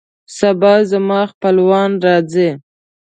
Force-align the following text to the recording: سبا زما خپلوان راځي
سبا 0.37 0.73
زما 0.91 1.21
خپلوان 1.31 1.91
راځي 2.05 2.49